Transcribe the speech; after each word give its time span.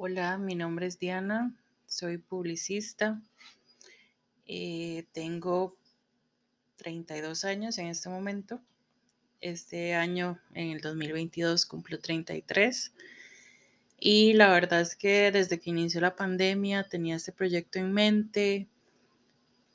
Hola, 0.00 0.38
mi 0.38 0.54
nombre 0.54 0.86
es 0.86 1.00
Diana, 1.00 1.56
soy 1.86 2.18
publicista, 2.18 3.20
eh, 4.46 5.06
tengo 5.10 5.76
32 6.76 7.44
años 7.44 7.78
en 7.78 7.88
este 7.88 8.08
momento. 8.08 8.62
Este 9.40 9.96
año, 9.96 10.38
en 10.54 10.70
el 10.70 10.80
2022, 10.82 11.66
cumplo 11.66 11.98
33. 11.98 12.94
Y 13.98 14.34
la 14.34 14.52
verdad 14.52 14.82
es 14.82 14.94
que 14.94 15.32
desde 15.32 15.58
que 15.58 15.70
inició 15.70 16.00
la 16.00 16.14
pandemia 16.14 16.88
tenía 16.88 17.16
este 17.16 17.32
proyecto 17.32 17.80
en 17.80 17.92
mente 17.92 18.68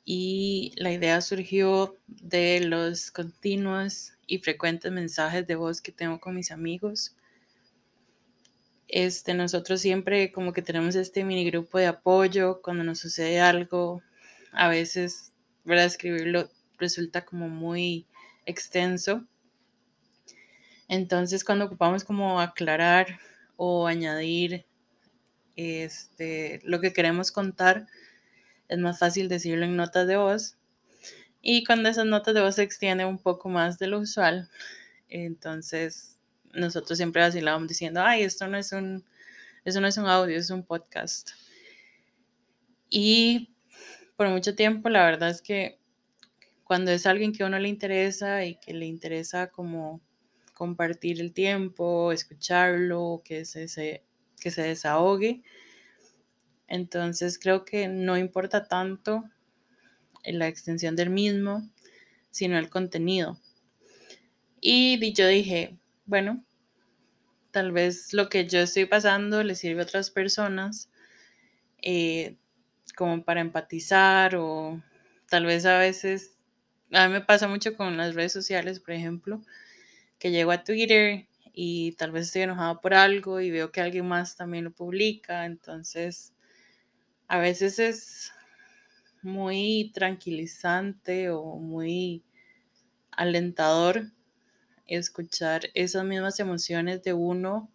y 0.06 0.72
la 0.76 0.90
idea 0.90 1.20
surgió 1.20 1.98
de 2.06 2.60
los 2.60 3.10
continuos 3.10 4.14
y 4.26 4.38
frecuentes 4.38 4.90
mensajes 4.90 5.46
de 5.46 5.56
voz 5.56 5.82
que 5.82 5.92
tengo 5.92 6.18
con 6.18 6.34
mis 6.34 6.50
amigos 6.50 7.14
este, 8.94 9.34
nosotros 9.34 9.80
siempre 9.80 10.30
como 10.30 10.52
que 10.52 10.62
tenemos 10.62 10.94
este 10.94 11.24
mini 11.24 11.44
grupo 11.50 11.78
de 11.78 11.86
apoyo 11.86 12.62
cuando 12.62 12.84
nos 12.84 13.00
sucede 13.00 13.40
algo. 13.40 14.04
A 14.52 14.68
veces, 14.68 15.32
¿verdad? 15.64 15.86
Escribirlo 15.86 16.48
resulta 16.78 17.24
como 17.24 17.48
muy 17.48 18.06
extenso. 18.46 19.26
Entonces, 20.86 21.42
cuando 21.42 21.64
ocupamos 21.64 22.04
como 22.04 22.40
aclarar 22.40 23.18
o 23.56 23.88
añadir 23.88 24.64
este, 25.56 26.60
lo 26.62 26.80
que 26.80 26.92
queremos 26.92 27.32
contar, 27.32 27.88
es 28.68 28.78
más 28.78 29.00
fácil 29.00 29.28
decirlo 29.28 29.64
en 29.64 29.74
notas 29.74 30.06
de 30.06 30.18
voz. 30.18 30.56
Y 31.42 31.64
cuando 31.64 31.88
esas 31.88 32.06
notas 32.06 32.32
de 32.32 32.42
voz 32.42 32.54
se 32.54 32.62
extienden 32.62 33.08
un 33.08 33.18
poco 33.18 33.48
más 33.48 33.76
de 33.80 33.88
lo 33.88 33.98
usual, 33.98 34.48
entonces 35.08 36.13
nosotros 36.54 36.96
siempre 36.96 37.22
vacilábamos 37.22 37.68
diciendo, 37.68 38.02
ay, 38.02 38.22
esto 38.22 38.46
no 38.48 38.56
es 38.56 38.72
un, 38.72 39.04
eso 39.64 39.80
no 39.80 39.86
es 39.86 39.96
un 39.96 40.06
audio, 40.06 40.36
es 40.36 40.50
un 40.50 40.62
podcast. 40.62 41.30
Y 42.90 43.54
por 44.16 44.28
mucho 44.28 44.54
tiempo, 44.54 44.88
la 44.88 45.04
verdad 45.04 45.30
es 45.30 45.42
que 45.42 45.78
cuando 46.64 46.90
es 46.90 47.06
alguien 47.06 47.32
que 47.32 47.42
a 47.42 47.46
uno 47.46 47.58
le 47.58 47.68
interesa 47.68 48.44
y 48.44 48.56
que 48.56 48.72
le 48.72 48.86
interesa 48.86 49.48
como 49.48 50.00
compartir 50.54 51.20
el 51.20 51.32
tiempo, 51.32 52.12
escucharlo, 52.12 53.22
que 53.24 53.44
se, 53.44 54.02
que 54.40 54.50
se 54.50 54.62
desahogue, 54.62 55.42
entonces 56.68 57.38
creo 57.38 57.64
que 57.64 57.88
no 57.88 58.16
importa 58.16 58.66
tanto 58.68 59.24
la 60.24 60.48
extensión 60.48 60.96
del 60.96 61.10
mismo, 61.10 61.68
sino 62.30 62.58
el 62.58 62.70
contenido. 62.70 63.38
Y 64.60 65.12
yo 65.12 65.26
dije, 65.26 65.78
bueno, 66.06 66.44
tal 67.50 67.72
vez 67.72 68.12
lo 68.12 68.28
que 68.28 68.46
yo 68.46 68.60
estoy 68.60 68.86
pasando 68.86 69.42
le 69.42 69.54
sirve 69.54 69.80
a 69.80 69.84
otras 69.84 70.10
personas 70.10 70.90
eh, 71.82 72.36
como 72.96 73.24
para 73.24 73.40
empatizar 73.40 74.36
o 74.36 74.82
tal 75.28 75.46
vez 75.46 75.66
a 75.66 75.78
veces, 75.78 76.36
a 76.92 77.08
mí 77.08 77.14
me 77.14 77.20
pasa 77.20 77.48
mucho 77.48 77.76
con 77.76 77.96
las 77.96 78.14
redes 78.14 78.32
sociales, 78.32 78.80
por 78.80 78.94
ejemplo, 78.94 79.42
que 80.18 80.30
llego 80.30 80.52
a 80.52 80.64
Twitter 80.64 81.28
y 81.52 81.92
tal 81.92 82.12
vez 82.12 82.26
estoy 82.28 82.42
enojado 82.42 82.80
por 82.80 82.94
algo 82.94 83.40
y 83.40 83.50
veo 83.50 83.72
que 83.72 83.80
alguien 83.80 84.08
más 84.08 84.36
también 84.36 84.64
lo 84.64 84.72
publica, 84.72 85.46
entonces 85.46 86.34
a 87.28 87.38
veces 87.38 87.78
es 87.78 88.32
muy 89.22 89.92
tranquilizante 89.94 91.30
o 91.30 91.56
muy 91.56 92.24
alentador 93.12 94.12
escuchar 94.86 95.70
esas 95.74 96.04
mismas 96.04 96.40
emociones 96.40 97.02
de 97.02 97.12
uno 97.12 97.70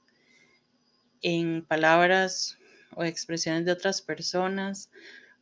en 1.21 1.65
palabras 1.65 2.57
o 2.95 3.03
expresiones 3.03 3.65
de 3.65 3.71
otras 3.71 4.01
personas, 4.01 4.89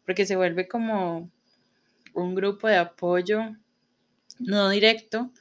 porque 0.06 0.26
se 0.26 0.36
vuelve 0.36 0.68
como 0.68 1.30
un 2.14 2.36
grupo 2.36 2.68
de 2.68 2.78
apoyo 2.78 3.56
no 4.40 4.70
directo 4.70 5.32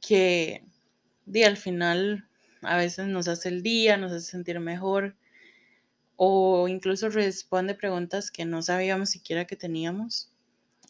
que 0.00 0.64
al 1.44 1.56
final 1.56 2.28
a 2.62 2.76
veces 2.76 3.06
nos 3.06 3.28
hace 3.28 3.48
el 3.48 3.62
día, 3.62 3.96
nos 3.96 4.12
hace 4.12 4.30
sentir 4.30 4.60
mejor 4.60 5.16
o 6.16 6.68
incluso 6.68 7.08
responde 7.08 7.74
preguntas 7.74 8.30
que 8.30 8.44
no 8.44 8.62
sabíamos 8.62 9.10
siquiera 9.10 9.46
que 9.46 9.56
teníamos. 9.56 10.30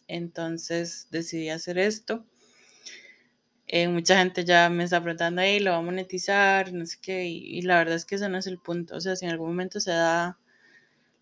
Entonces 0.07 1.07
decidí 1.11 1.49
hacer 1.49 1.77
esto 1.77 2.25
eh, 3.67 3.87
mucha 3.87 4.17
gente 4.17 4.43
ya 4.45 4.69
me 4.69 4.83
está 4.83 5.01
preguntando, 5.01 5.41
ahí 5.41 5.59
lo 5.59 5.71
va 5.71 5.77
a 5.77 5.81
monetizar, 5.81 6.73
no 6.73 6.85
sé 6.85 6.97
qué, 7.01 7.25
y, 7.25 7.61
la 7.61 7.77
verdad 7.77 7.95
es 7.95 8.05
que 8.05 8.15
ese 8.15 8.29
no 8.29 8.37
es 8.37 8.47
el 8.47 8.59
punto. 8.59 8.95
O 8.95 9.01
sea, 9.01 9.15
si 9.15 9.25
en 9.25 9.31
algún 9.31 9.49
momento 9.49 9.79
se 9.79 9.91
da 9.91 10.37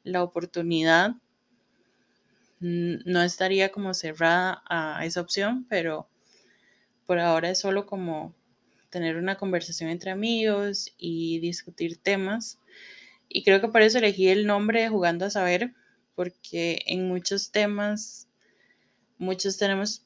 la 0.04 0.24
oportunidad, 0.24 1.16
no 2.60 3.24
estaría 3.24 3.72
como 3.72 3.94
cerrada 3.94 4.64
a 4.68 5.06
esa 5.06 5.22
opción, 5.22 5.66
pero 5.70 6.08
por 7.08 7.20
ahora 7.20 7.50
es 7.50 7.60
solo 7.60 7.86
como 7.88 8.36
tener 8.92 9.18
una 9.18 9.38
conversación 9.38 9.90
entre 9.90 10.12
amigos 10.12 10.94
y 10.98 11.40
discutir 11.40 11.98
temas. 11.98 12.60
Y 13.30 13.44
creo 13.44 13.62
que 13.62 13.70
por 13.70 13.82
eso 13.82 13.98
elegí 13.98 14.28
el 14.28 14.46
nombre 14.46 14.82
de 14.82 14.90
Jugando 14.90 15.26
a 15.26 15.30
Saber, 15.30 15.74
porque 16.16 16.84
en 16.86 17.08
muchos 17.08 17.52
temas, 17.52 18.28
muchos 19.18 19.58
tenemos 19.58 20.06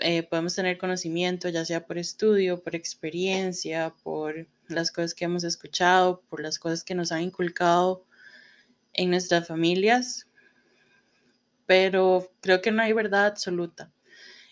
eh, 0.00 0.22
podemos 0.22 0.54
tener 0.54 0.78
conocimiento, 0.78 1.48
ya 1.48 1.64
sea 1.64 1.86
por 1.86 1.98
estudio, 1.98 2.62
por 2.62 2.74
experiencia, 2.74 3.94
por 4.02 4.46
las 4.68 4.90
cosas 4.90 5.14
que 5.14 5.24
hemos 5.24 5.44
escuchado, 5.44 6.22
por 6.28 6.42
las 6.42 6.58
cosas 6.58 6.84
que 6.84 6.94
nos 6.94 7.12
han 7.12 7.22
inculcado 7.22 8.04
en 8.92 9.10
nuestras 9.10 9.46
familias, 9.46 10.28
pero 11.66 12.32
creo 12.40 12.60
que 12.60 12.72
no 12.72 12.82
hay 12.82 12.92
verdad 12.92 13.26
absoluta, 13.26 13.92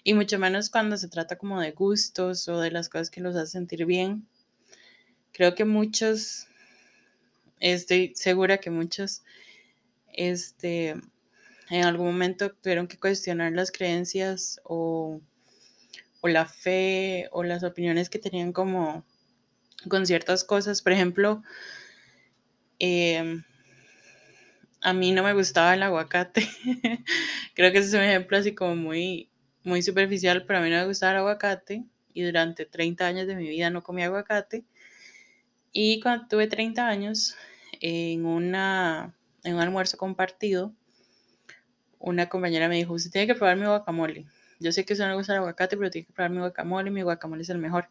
y 0.04 0.14
mucho 0.14 0.38
menos 0.38 0.70
cuando 0.70 0.96
se 0.96 1.08
trata 1.08 1.36
como 1.36 1.60
de 1.60 1.72
gustos 1.72 2.48
o 2.48 2.60
de 2.60 2.70
las 2.70 2.88
cosas 2.88 3.10
que 3.10 3.20
los 3.20 3.36
hacen 3.36 3.62
sentir 3.62 3.84
bien. 3.84 4.26
Creo 5.32 5.54
que 5.54 5.64
muchos, 5.64 6.46
estoy 7.60 8.12
segura 8.14 8.58
que 8.58 8.70
muchos, 8.70 9.22
este, 10.12 10.96
en 11.70 11.84
algún 11.84 12.06
momento 12.06 12.50
tuvieron 12.50 12.88
que 12.88 12.98
cuestionar 12.98 13.52
las 13.52 13.70
creencias 13.70 14.60
o 14.64 15.20
o 16.20 16.28
la 16.28 16.46
fe 16.46 17.28
o 17.32 17.42
las 17.42 17.62
opiniones 17.62 18.10
que 18.10 18.18
tenían 18.18 18.52
como 18.52 19.04
con 19.88 20.06
ciertas 20.06 20.44
cosas. 20.44 20.82
Por 20.82 20.92
ejemplo, 20.92 21.42
em, 22.78 23.44
a 24.80 24.92
mí 24.92 25.12
no 25.12 25.22
me 25.22 25.34
gustaba 25.34 25.74
el 25.74 25.82
aguacate. 25.82 26.48
Creo 27.54 27.72
que 27.72 27.78
ese 27.78 27.88
es 27.88 27.94
un 27.94 28.00
ejemplo 28.02 28.36
así 28.36 28.54
como 28.54 28.76
muy, 28.76 29.30
muy 29.64 29.82
superficial, 29.82 30.44
pero 30.46 30.58
a 30.58 30.62
mí 30.62 30.70
no 30.70 30.76
me 30.76 30.86
gustaba 30.86 31.12
el 31.12 31.18
aguacate 31.18 31.84
y 32.12 32.22
durante 32.22 32.66
30 32.66 33.06
años 33.06 33.26
de 33.26 33.36
mi 33.36 33.48
vida 33.48 33.70
no 33.70 33.82
comí 33.82 34.02
aguacate. 34.02 34.64
Y 35.72 36.00
cuando 36.00 36.26
tuve 36.28 36.46
30 36.46 36.88
años, 36.88 37.36
en, 37.80 38.24
una, 38.26 39.14
en 39.44 39.54
un 39.54 39.60
almuerzo 39.60 39.96
compartido, 39.96 40.74
una 41.98 42.28
compañera 42.28 42.68
me 42.68 42.76
dijo, 42.76 42.94
usted 42.94 43.10
tiene 43.10 43.26
que 43.26 43.34
probar 43.34 43.56
mi 43.56 43.66
guacamole 43.66 44.26
yo 44.60 44.72
sé 44.72 44.84
que 44.84 44.94
eso 44.94 45.04
no 45.04 45.10
le 45.10 45.16
gusta 45.16 45.32
el 45.32 45.38
aguacate, 45.40 45.76
pero 45.76 45.90
tengo 45.90 46.06
que 46.06 46.12
probar 46.12 46.30
mi 46.30 46.38
guacamole, 46.38 46.90
mi 46.90 47.02
guacamole 47.02 47.42
es 47.42 47.50
el 47.50 47.58
mejor. 47.58 47.88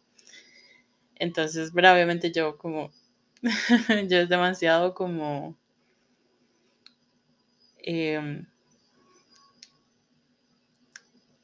Entonces, 1.16 1.72
pero 1.74 1.92
obviamente 1.92 2.32
yo 2.32 2.56
como, 2.58 2.90
yo 4.08 4.18
es 4.18 4.28
demasiado 4.28 4.94
como, 4.94 5.58
em, 7.78 8.46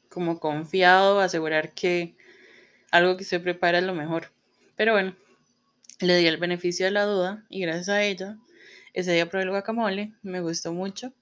como 0.09 0.39
confiado, 0.39 1.19
asegurar 1.19 1.73
que 1.73 2.15
algo 2.91 3.17
que 3.17 3.23
se 3.25 3.39
prepara 3.39 3.79
es 3.79 3.83
lo 3.85 3.93
mejor. 3.93 4.31
Pero 4.75 4.93
bueno, 4.93 5.15
le 5.99 6.17
di 6.17 6.27
el 6.27 6.37
beneficio 6.37 6.85
de 6.85 6.91
la 6.91 7.05
duda 7.05 7.45
y 7.49 7.61
gracias 7.61 7.89
a 7.89 8.03
ella, 8.03 8.37
ese 8.93 9.13
día 9.13 9.29
probé 9.29 9.45
el 9.45 9.51
guacamole, 9.51 10.13
me 10.23 10.41
gustó 10.41 10.73
mucho. 10.73 11.13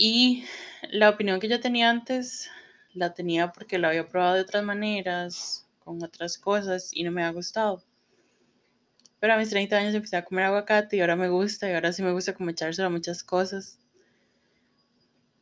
Y 0.00 0.44
la 0.92 1.10
opinión 1.10 1.40
que 1.40 1.48
yo 1.48 1.58
tenía 1.58 1.90
antes 1.90 2.48
la 2.94 3.14
tenía 3.14 3.50
porque 3.50 3.78
la 3.78 3.88
había 3.88 4.08
probado 4.08 4.36
de 4.36 4.42
otras 4.42 4.62
maneras, 4.62 5.66
con 5.80 6.00
otras 6.04 6.38
cosas 6.38 6.90
y 6.92 7.02
no 7.02 7.10
me 7.10 7.24
ha 7.24 7.32
gustado. 7.32 7.82
Pero 9.18 9.34
a 9.34 9.36
mis 9.38 9.50
30 9.50 9.76
años 9.76 9.96
empecé 9.96 10.16
a 10.16 10.24
comer 10.24 10.44
aguacate 10.44 10.96
y 10.96 11.00
ahora 11.00 11.16
me 11.16 11.28
gusta 11.28 11.68
y 11.68 11.74
ahora 11.74 11.92
sí 11.92 12.04
me 12.04 12.12
gusta 12.12 12.32
como 12.32 12.50
echárselo 12.50 12.86
a 12.86 12.90
muchas 12.92 13.24
cosas. 13.24 13.80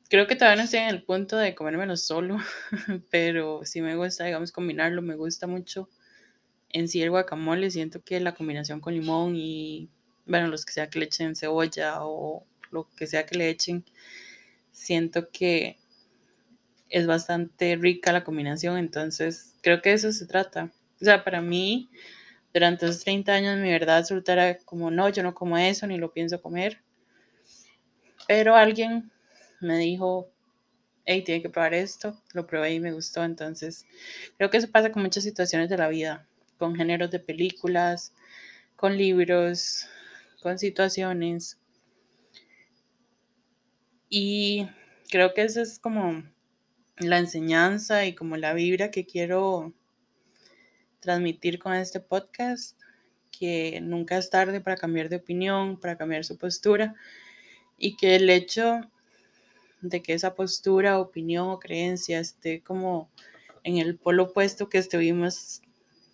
Creo 0.09 0.27
que 0.27 0.37
todavía 0.37 0.57
no 0.57 0.63
estoy 0.63 0.81
en 0.81 0.89
el 0.89 1.03
punto 1.03 1.37
de 1.37 1.55
comérmelo 1.55 1.95
solo, 1.99 2.39
pero 3.11 3.61
sí 3.65 3.83
me 3.83 3.95
gusta, 3.95 4.25
digamos, 4.25 4.53
combinarlo. 4.53 5.03
Me 5.03 5.17
gusta 5.17 5.47
mucho 5.47 5.91
en 6.71 6.89
sí 6.89 7.03
el 7.03 7.11
guacamole. 7.11 7.71
Siento 7.71 8.03
que 8.03 8.21
la 8.21 8.35
combinación 8.35 8.81
con 8.81 8.95
limón 8.95 9.37
y, 9.37 9.91
bueno, 10.25 10.49
los 10.49 10.65
que 10.65 10.73
sea 10.73 10.89
que 10.89 10.99
le 11.01 11.05
echen 11.05 11.37
cebolla 11.37 11.99
o 12.01 12.47
lo 12.71 12.89
que 12.97 13.07
sea 13.07 13.27
que 13.27 13.37
le 13.37 13.51
echen, 13.51 13.85
siento 14.77 15.31
que 15.31 15.79
es 16.91 17.07
bastante 17.07 17.77
rica 17.77 18.13
la 18.13 18.25
combinación, 18.25 18.77
entonces 18.77 19.57
creo 19.63 19.81
que 19.81 19.93
eso 19.93 20.13
se 20.13 20.27
trata. 20.27 20.71
O 21.01 21.05
sea, 21.05 21.25
para 21.25 21.41
mí, 21.41 21.89
durante 22.53 22.87
esos 22.87 23.03
30 23.03 23.33
años 23.33 23.59
mi 23.59 23.71
verdad 23.71 23.99
absoluta 23.99 24.35
era 24.35 24.59
como, 24.59 24.91
no, 24.91 25.09
yo 25.09 25.23
no 25.23 25.35
como 25.35 25.57
eso, 25.57 25.87
ni 25.87 25.97
lo 25.97 26.13
pienso 26.13 26.41
comer. 26.43 26.83
Pero 28.29 28.55
alguien 28.55 29.11
me 29.61 29.79
dijo, 29.79 30.31
hey, 31.07 31.23
tiene 31.25 31.43
que 31.43 31.49
probar 31.49 31.73
esto, 31.73 32.21
lo 32.35 32.47
probé 32.47 32.75
y 32.75 32.81
me 32.81 32.93
gustó. 32.93 33.25
Entonces, 33.25 33.87
creo 34.37 34.51
que 34.51 34.59
eso 34.59 34.71
pasa 34.71 34.93
con 34.93 35.03
muchas 35.03 35.25
situaciones 35.25 35.71
de 35.71 35.79
la 35.79 35.89
vida, 35.89 36.29
con 36.59 36.77
géneros 36.77 37.11
de 37.11 37.19
películas, 37.19 38.13
con 38.77 38.97
libros, 38.97 39.89
con 40.43 40.59
situaciones. 40.59 41.59
Y 44.09 44.69
creo 45.11 45.35
que 45.35 45.43
esa 45.43 45.63
es 45.63 45.79
como 45.79 46.23
la 46.99 47.19
enseñanza 47.19 48.07
y 48.07 48.15
como 48.15 48.37
la 48.37 48.55
vibra 48.55 48.91
que 48.91 49.05
quiero 49.05 49.75
transmitir 51.01 51.59
con 51.59 51.75
este 51.75 52.01
podcast, 52.01 52.81
que 53.39 53.81
nunca 53.83 54.17
es 54.17 54.31
tarde 54.31 54.61
para 54.61 54.77
cambiar 54.77 55.09
de 55.09 55.17
opinión, 55.17 55.79
para 55.79 55.97
cambiar 55.97 56.25
su 56.25 56.39
postura 56.39 56.95
y 57.79 57.97
que 57.97 58.17
el 58.17 58.31
hecho 58.31 58.81
de 59.83 60.03
que 60.03 60.15
esa 60.15 60.35
postura, 60.35 60.99
opinión 60.99 61.49
o 61.49 61.59
creencia 61.59 62.19
esté 62.19 62.63
como 62.63 63.11
en 63.63 63.79
el 63.79 63.99
polo 63.99 64.25
opuesto 64.25 64.69
que 64.69 64.79
estuvimos, 64.79 65.61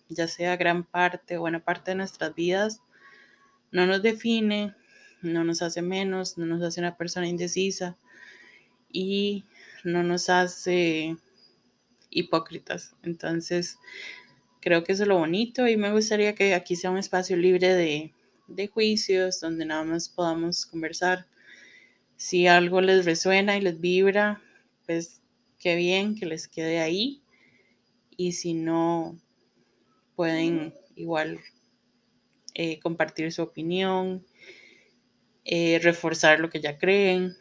ya 0.09 0.27
sea 0.27 0.57
gran 0.57 0.83
parte 0.83 1.37
o 1.37 1.41
buena 1.41 1.63
parte 1.63 1.91
de 1.91 1.95
nuestras 1.95 2.35
vidas, 2.35 2.81
no 3.71 3.85
nos 3.85 4.01
define, 4.01 4.75
no 5.23 5.43
nos 5.43 5.61
hace 5.61 5.81
menos, 5.81 6.37
no 6.37 6.45
nos 6.45 6.61
hace 6.61 6.79
una 6.79 6.97
persona 6.97 7.27
indecisa 7.27 7.97
y 8.91 9.43
no 9.83 10.03
nos 10.03 10.29
hace 10.29 11.17
hipócritas. 12.09 12.95
Entonces, 13.03 13.77
creo 14.61 14.83
que 14.83 14.93
eso 14.93 15.03
es 15.03 15.09
lo 15.09 15.17
bonito 15.17 15.67
y 15.67 15.77
me 15.77 15.91
gustaría 15.91 16.35
que 16.35 16.53
aquí 16.53 16.75
sea 16.75 16.91
un 16.91 16.97
espacio 16.97 17.35
libre 17.35 17.73
de, 17.73 18.13
de 18.47 18.67
juicios, 18.67 19.39
donde 19.39 19.65
nada 19.65 19.83
más 19.83 20.09
podamos 20.09 20.65
conversar. 20.65 21.27
Si 22.15 22.47
algo 22.47 22.81
les 22.81 23.05
resuena 23.05 23.57
y 23.57 23.61
les 23.61 23.79
vibra, 23.79 24.41
pues 24.85 25.21
qué 25.59 25.75
bien 25.75 26.15
que 26.15 26.25
les 26.25 26.47
quede 26.47 26.79
ahí. 26.79 27.21
Y 28.15 28.33
si 28.33 28.53
no, 28.53 29.17
pueden 30.15 30.73
igual 30.95 31.39
eh, 32.53 32.79
compartir 32.79 33.31
su 33.31 33.41
opinión, 33.41 34.25
eh, 35.45 35.79
reforzar 35.81 36.39
lo 36.39 36.49
que 36.49 36.61
ya 36.61 36.77
creen 36.77 37.35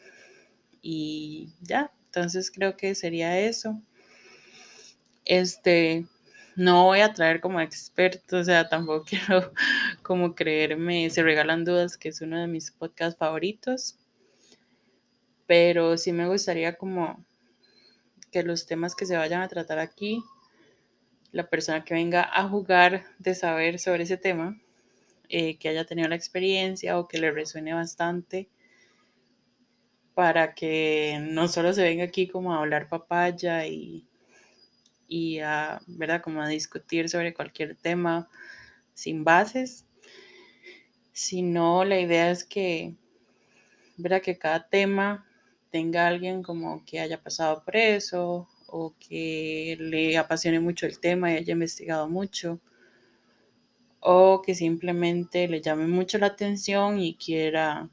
y 0.83 1.51
ya. 1.61 1.93
Entonces 2.07 2.51
creo 2.51 2.77
que 2.77 2.95
sería 2.95 3.39
eso. 3.41 3.81
Este, 5.25 6.05
no 6.57 6.85
voy 6.85 7.01
a 7.01 7.13
traer 7.13 7.41
como 7.41 7.61
experto, 7.61 8.39
o 8.39 8.45
sea, 8.45 8.69
tampoco 8.69 9.05
quiero 9.09 9.53
como 10.03 10.35
creerme, 10.35 11.09
se 11.11 11.23
regalan 11.23 11.65
dudas, 11.65 11.97
que 11.97 12.11
es 12.11 12.21
uno 12.21 12.41
de 12.41 12.47
mis 12.47 12.71
podcasts 12.71 13.19
favoritos, 13.19 13.99
pero 15.47 15.97
sí 15.97 16.13
me 16.13 16.29
gustaría 16.29 16.77
como 16.77 17.25
que 18.31 18.43
los 18.43 18.67
temas 18.67 18.95
que 18.95 19.07
se 19.07 19.17
vayan 19.17 19.43
a 19.43 19.49
tratar 19.49 19.79
aquí, 19.79 20.23
la 21.31 21.49
persona 21.49 21.85
que 21.85 21.95
venga 21.95 22.29
a 22.33 22.49
jugar 22.49 23.05
de 23.19 23.35
saber 23.35 23.79
sobre 23.79 24.05
ese 24.05 24.17
tema, 24.17 24.61
eh, 25.35 25.57
que 25.57 25.71
haya 25.71 25.87
tenido 25.87 26.09
la 26.11 26.15
experiencia 26.15 26.99
o 26.99 27.09
que 27.09 27.17
le 27.17 27.31
resuene 27.31 27.73
bastante, 27.73 28.51
para 30.13 30.55
que 30.55 31.19
no 31.23 31.49
solo 31.49 31.73
se 31.73 31.83
venga 31.83 32.05
aquí 32.05 32.29
como 32.29 32.53
a 32.53 32.59
hablar 32.59 32.91
papaya 32.91 33.67
y, 33.67 34.07
y 35.09 35.39
a, 35.39 35.81
¿verdad? 35.87 36.21
Como 36.21 36.43
a 36.43 36.49
discutir 36.49 37.09
sobre 37.09 37.33
cualquier 37.33 37.75
tema 37.77 38.29
sin 38.93 39.25
bases, 39.25 39.87
sino 41.13 41.83
la 41.87 41.99
idea 41.99 42.31
es 42.31 42.45
que, 42.45 42.95
¿verdad? 43.97 44.21
Que 44.21 44.37
cada 44.37 44.69
tema 44.69 45.27
tenga 45.71 46.09
alguien 46.09 46.43
como 46.43 46.85
que 46.85 47.01
haya 47.01 47.23
pasado 47.23 47.65
por 47.65 47.75
eso 47.77 48.51
o 48.67 48.95
que 48.99 49.79
le 49.81 50.19
apasione 50.19 50.61
mucho 50.61 50.85
el 50.85 51.01
tema 51.01 51.33
y 51.33 51.37
haya 51.37 51.55
investigado 51.55 52.07
mucho 52.07 52.61
o 54.03 54.43
que 54.43 54.55
simplemente 54.55 55.47
le 55.47 55.63
llame 55.63 55.87
mucho 55.87 56.19
la 56.19 56.27
atención 56.27 56.99
y 56.99 57.15
quiera 57.15 57.89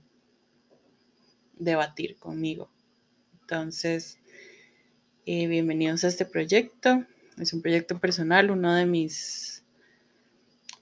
debatir 1.57 2.17
conmigo. 2.17 2.71
Entonces, 3.41 4.17
eh, 5.25 5.47
bienvenidos 5.47 6.03
a 6.03 6.07
este 6.07 6.25
proyecto. 6.25 7.05
Es 7.37 7.53
un 7.53 7.61
proyecto 7.61 7.99
personal, 7.99 8.49
uno 8.49 8.73
de 8.73 8.87
mis 8.87 9.63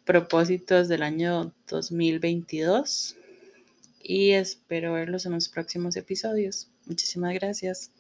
propósitos 0.06 0.88
del 0.88 1.04
año 1.04 1.54
2022 1.68 3.18
y 4.02 4.32
espero 4.32 4.94
verlos 4.94 5.26
en 5.26 5.34
los 5.34 5.50
próximos 5.50 5.98
episodios. 5.98 6.70
Muchísimas 6.86 7.34
gracias. 7.34 7.92